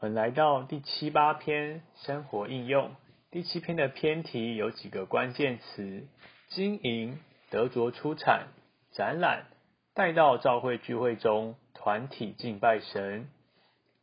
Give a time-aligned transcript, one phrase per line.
[0.00, 2.94] 我们来到第七八篇生活应用。
[3.32, 6.06] 第七篇的篇题有几个关键词：
[6.50, 7.18] 经营、
[7.50, 8.46] 得着出产、
[8.92, 9.46] 展览、
[9.94, 13.28] 带到教会聚会中，团体敬拜神。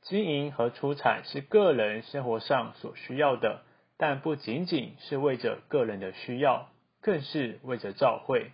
[0.02, 3.62] 经营和出产是个人生活上所需要的，
[3.98, 6.68] 但不仅仅是为着个人的需要，
[7.00, 8.52] 更是为着教会，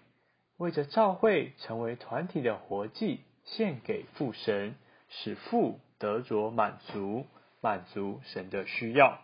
[0.57, 4.75] 为着教会成为团体的活祭，献给父神，
[5.09, 5.79] 使父。
[6.01, 7.27] 得着满足，
[7.61, 9.19] 满足神的需要。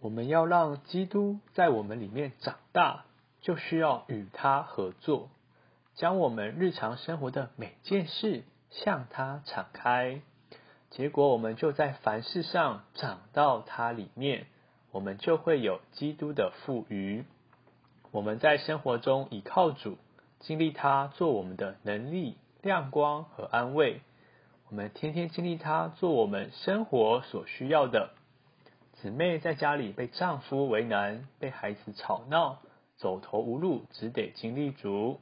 [0.00, 3.06] 我们要让基督在我们里面长大，
[3.40, 5.30] 就需要与他合作，
[5.94, 10.20] 将我们日常生活的每件事向他敞开。
[10.90, 14.46] 结果，我们就在凡事上长到他里面，
[14.92, 17.24] 我们就会有基督的富余。
[18.10, 19.96] 我们在生活中倚靠主，
[20.40, 24.02] 经历他做我们的能力、亮光和安慰。
[24.70, 28.10] 我们天天经历他做我们生活所需要的。
[28.94, 32.62] 姊妹在家里被丈夫为难，被孩子吵闹，
[32.96, 35.20] 走投无路，只得经历主。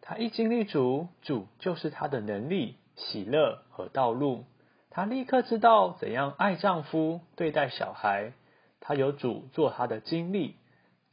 [0.00, 4.44] 她一经历主，主就是她的能力、喜乐和道路。
[4.90, 8.32] 她立刻知道怎样爱丈夫、对待小孩。
[8.80, 10.56] 她有主做她的经历，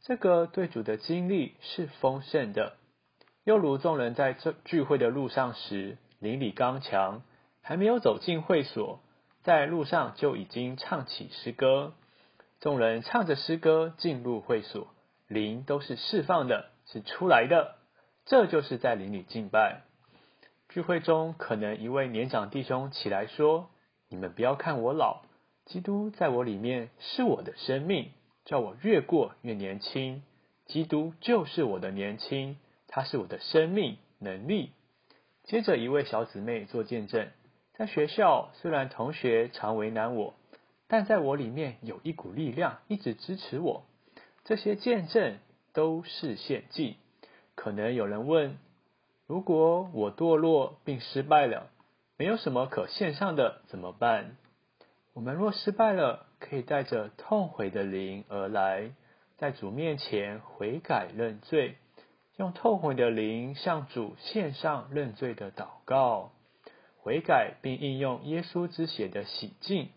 [0.02, 2.74] 这个对主的经历是丰盛的。
[3.44, 7.22] 又如众人在这聚会的路上时，邻里刚强。
[7.62, 9.00] 还没有走进会所，
[9.42, 11.94] 在路上就已经唱起诗歌。
[12.60, 14.88] 众人唱着诗歌进入会所，
[15.28, 17.76] 灵都是释放的，是出来的。
[18.26, 19.82] 这就是在灵里敬拜。
[20.68, 23.70] 聚会中，可能一位年长弟兄起来说
[24.08, 25.22] ：“你们不要看我老，
[25.64, 28.10] 基督在我里面是我的生命，
[28.44, 30.22] 叫我越过越年轻。
[30.66, 34.72] 基督就是我的年轻，他是我的生命能力。”
[35.44, 37.30] 接着，一位小姊妹做见证。
[37.80, 40.34] 在学校，虽然同学常为难我，
[40.86, 43.84] 但在我里面有一股力量一直支持我。
[44.44, 45.38] 这些见证
[45.72, 46.98] 都是献祭。
[47.54, 48.58] 可能有人问：
[49.26, 51.70] 如果我堕落并失败了，
[52.18, 54.36] 没有什么可献上的，怎么办？
[55.14, 58.90] 我们若失败了，可以带着痛悔的灵而来，
[59.38, 61.76] 在主面前悔改认罪，
[62.36, 66.32] 用痛悔的灵向主献上认罪的祷告。
[67.02, 69.88] 悔改并应用耶稣之血的洗净，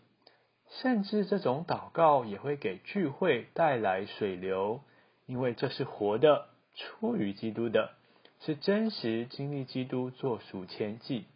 [0.80, 4.80] 甚至这种祷告也会给聚会带来水流，
[5.26, 7.92] 因为这是活的，出于基督的，
[8.40, 11.26] 是真实经历基督做赎千祭，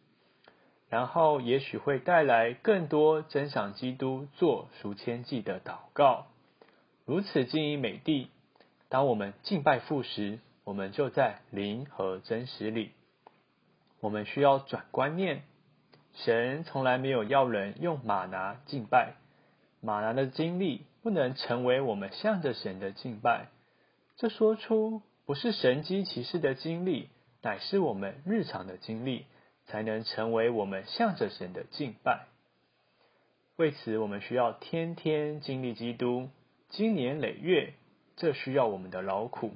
[0.88, 6.26] 然后也许会带来更多真赏基督做赎千祭的祷告。
[7.04, 8.30] 如此经营美地，
[8.88, 12.92] 当我们敬拜父时，我们就在灵和真实里。
[14.00, 15.42] 我们需要转观念。
[16.24, 19.14] 神从来没有要人用马拿敬拜，
[19.80, 23.46] 马拿的经历不能成为我们向着神的敬拜。
[24.16, 27.08] 这说出不是神机骑士的经历，
[27.40, 29.26] 乃是我们日常的经历，
[29.66, 32.26] 才能成为我们向着神的敬拜。
[33.56, 36.30] 为此，我们需要天天经历基督，
[36.68, 37.74] 经年累月，
[38.16, 39.52] 这需要我们的劳苦，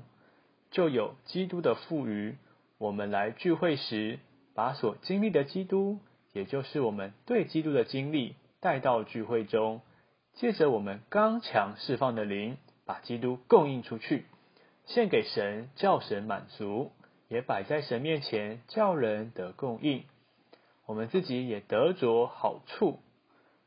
[0.71, 2.37] 就有基督的富余。
[2.79, 4.21] 我们来聚会时，
[4.55, 5.99] 把所经历的基督。
[6.33, 9.83] 也就是我们对基督的经历带到聚会中，
[10.35, 12.57] 借着我们刚强释放的灵，
[12.87, 14.25] 把基督供应出去，
[14.87, 16.93] 献给神，叫神满足，
[17.29, 20.05] 也摆在神面前，叫人得供应。
[20.87, 23.01] 我们自己也得着好处，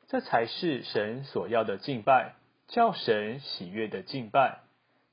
[0.08, 2.34] 这才是神所要的敬拜，
[2.68, 4.60] 叫神喜悦的敬拜。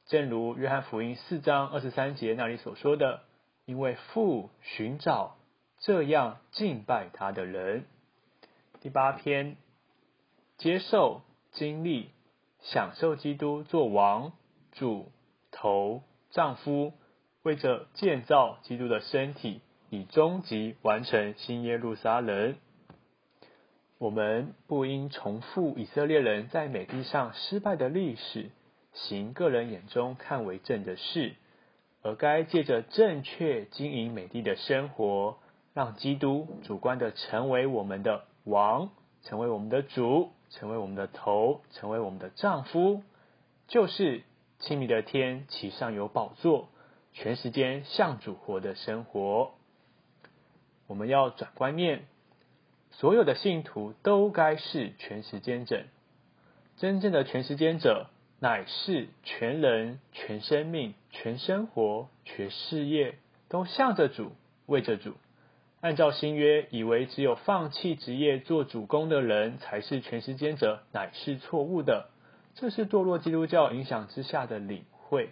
[0.07, 3.21] 正如约翰福音四章二十三节那里所说的
[3.67, 5.37] ：“因为父寻找。”
[5.83, 7.87] 这样敬拜他的人，
[8.81, 9.57] 第八篇，
[10.57, 12.11] 接受、经历、
[12.61, 14.33] 享受基督做王、
[14.71, 15.11] 主、
[15.51, 16.93] 头、丈夫，
[17.43, 19.61] 为着建造基督的身体，
[19.91, 22.55] 以终极完成新耶路撒冷。
[23.99, 28.51] 我们不应重复以色列人在美地上失败的历史，
[28.93, 31.35] 行个人眼中看为正的事，
[32.03, 35.39] 而该借着正确经营美地的生活。
[35.75, 38.91] 让基督主观的成为我们的王，
[39.23, 43.03] 成为我们的主，成为我们的头，成为我们的丈夫，
[43.69, 44.23] 就是
[44.59, 46.69] 亲密的天，其上有宝座，
[47.13, 49.53] 全时间向主活的生活。
[50.87, 52.05] 我们要转观念，
[52.91, 55.85] 所有的信徒都该是全时间者。
[56.77, 58.11] 真正的全时间者，
[58.41, 63.17] 乃是全人、全生命、全生活、全事业
[63.49, 64.33] 都向着主，
[64.67, 65.15] 为着主。
[65.83, 72.09] 按照新约，以为只有放弃职业做主公的人才是全时间者，乃是错误的。
[72.55, 75.31] 这是堕落基督教影响之下的领会。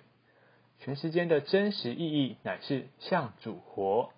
[0.81, 4.11] 全时间的真实意义乃是向主活，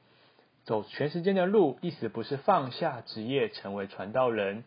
[0.64, 1.76] 走全时间的路。
[1.82, 4.64] 意思不是放下职业成为传道人，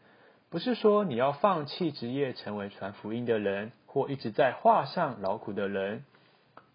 [0.52, 6.06] 不是说你要放弃职业成为传福音的人，或一直在画上劳苦的人。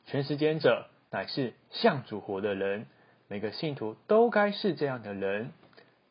[0.07, 2.87] 全时间者乃是向主活的人。
[3.31, 5.53] 每个信徒都该是这样的人。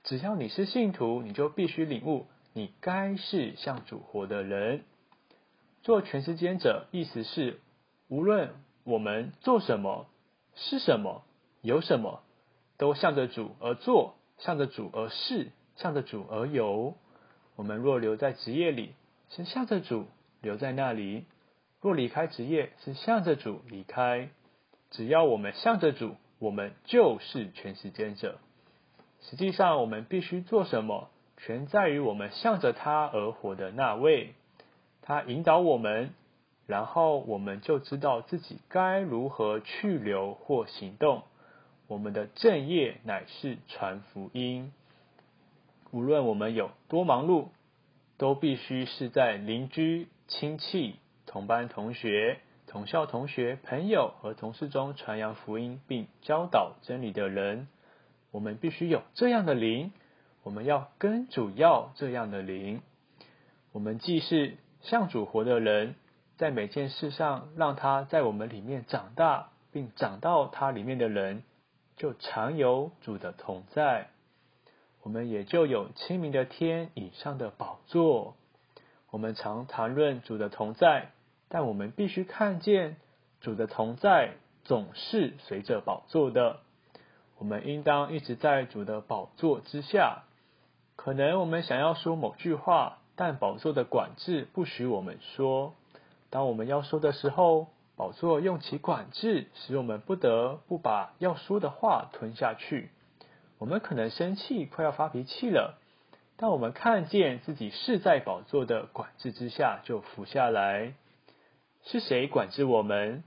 [0.05, 4.85] 只要你是信徒，你就必须领悟，你该是向主活的人。
[5.81, 7.59] 做全时间者，意思是
[8.07, 8.53] 无论
[8.85, 10.07] 我们做什么、
[10.55, 11.25] 是什么、
[11.61, 12.21] 有什么，
[12.77, 16.95] 都向着主而做，向着主而事，向着主而有。
[17.57, 18.93] 我们若留在职业里，
[19.29, 20.05] 是向着主
[20.39, 21.25] 留在那里；
[21.81, 24.29] 若离开职业，是向着主离开。
[24.89, 28.39] 只要我们向着主，我们就是全时间者。
[29.21, 34.33] 实际上，我们必须做什么，全在于我们向着他而活的那位。
[35.01, 36.11] 他引导我们。
[36.67, 41.23] 然后我们就知道自己该如何去留或行动。
[41.87, 44.71] 我们的正业乃是传福音。
[45.89, 47.47] 无论我们有多忙碌，
[48.19, 52.39] 都必须是在邻居、亲戚、同班同学、
[52.69, 57.67] 同校同学、朋友和同事中传扬福音并教导真理的人。
[58.29, 59.91] 我们必须有这样的灵。
[60.43, 62.83] 我们要跟主要这样的灵。
[63.71, 65.95] 我们既是向主活的人。
[66.37, 71.43] 在每件事上，让他在我们里面长大，并长到他里面的人，
[71.97, 74.09] 就常有主的同在。
[75.01, 78.37] 我们也就有清明的天以上的宝座。
[79.09, 81.09] 我们常谈论主的同在，
[81.49, 82.95] 但我们必须看见
[83.41, 86.61] 主的同在总是随着宝座的。
[87.37, 90.23] 我们应当一直在主的宝座之下。
[90.95, 95.73] 可能我们想要说某句话，但宝座的管制不许我们说。
[96.29, 102.89] 当我们要说的时候，宝座用其管制，使我们不得不把要说的话吞下去。
[103.57, 105.79] 我们可能生气，快要发脾气了，
[106.37, 110.93] 但我们看见自己是在宝座的管制之下，就服下来。
[111.83, 113.23] 是谁管制我们？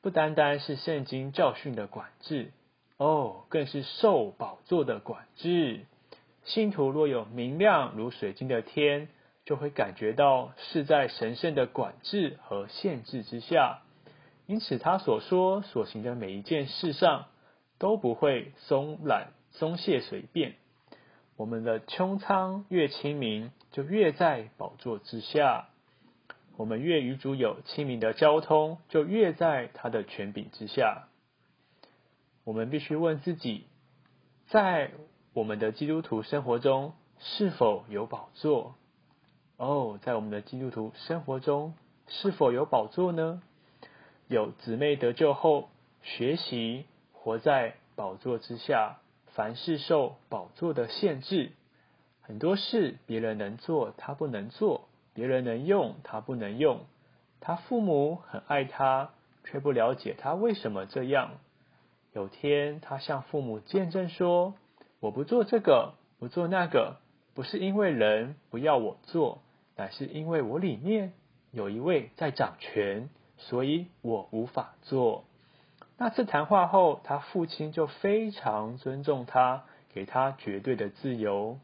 [0.00, 2.50] 不单单是圣经教训的管制，
[2.96, 5.86] 哦，更是受宝座的管制。
[6.44, 9.08] 信徒若有明亮如水晶的天。
[9.44, 13.80] 就会感觉到是在神圣的管制和限制之下，
[14.46, 17.26] 因此他所说所行的每一件事上
[17.76, 20.54] 都不会松懒松懈随便。
[21.36, 25.66] 我们的穹苍越清明，就越在宝座之下；
[26.56, 31.08] 我们越与主有亲民的交通，就越在他的权柄之下。
[32.44, 33.64] 我们必须问自己，
[34.48, 34.90] 在
[35.32, 38.74] 我们的基督徒生活中是否有宝座？
[39.56, 41.74] 哦，在我们的基督徒生活中，
[42.08, 43.42] 是否有宝座呢？
[44.26, 45.70] 有姊妹得救后，
[46.02, 48.98] 学习活在宝座之下，
[49.34, 51.52] 凡事受宝座的限制。
[52.20, 56.80] 很多事别人能做，他不能做；别人能用，他不能用。
[57.40, 59.10] 他父母很爱他，
[59.44, 61.32] 却不了解他为什么这样。
[62.12, 64.54] 有天，他向父母见证说
[65.00, 66.96] ：“我不做这个，不做那个，
[67.34, 69.42] 不是因为人不要我做。”
[69.74, 71.14] 乃是因为我里面
[71.50, 75.24] 有一位在掌权，所以我无法做。
[75.96, 79.64] 那次谈话后，他父亲就非常尊重他，
[79.94, 81.58] 给他绝对的自由。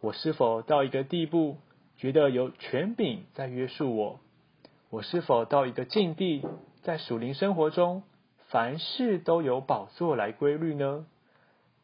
[0.00, 1.56] 我是否到一个地步，
[1.96, 4.20] 觉得有权柄在约束我？
[4.90, 6.46] 我是否到一个境地，
[6.82, 8.02] 在属灵生活中，
[8.48, 11.06] 凡事都有宝座来规律呢？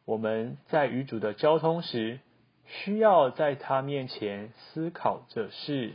[0.05, 2.19] 我们在与主的交通时。
[2.73, 5.91] 需要在他面前思考这事。